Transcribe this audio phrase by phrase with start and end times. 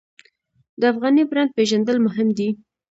[0.79, 2.49] د افغاني برنډ پیژندل مهم دي